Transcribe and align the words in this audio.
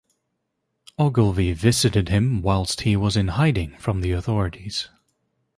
Ogilvie 0.97 1.53
visited 1.53 2.09
him 2.09 2.41
whilst 2.41 2.81
he 2.81 2.95
was 2.97 3.15
in 3.15 3.27
hiding 3.27 3.77
from 3.77 4.01
the 4.01 4.13
authorities. 4.13 4.89